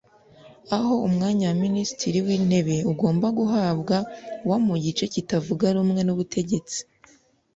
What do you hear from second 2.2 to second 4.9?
w’Intebe ugomba guhabwa uwo mu